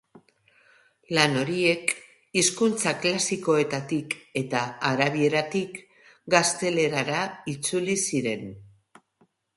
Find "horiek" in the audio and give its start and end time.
1.41-1.91